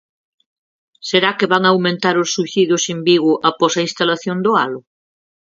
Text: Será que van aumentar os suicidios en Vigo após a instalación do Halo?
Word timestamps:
Será 1.09 1.31
que 1.37 1.49
van 1.53 1.63
aumentar 1.67 2.15
os 2.23 2.29
suicidios 2.35 2.83
en 2.93 2.99
Vigo 3.07 3.33
após 3.49 3.73
a 3.75 3.85
instalación 3.87 4.37
do 4.45 4.51
Halo? 4.57 4.81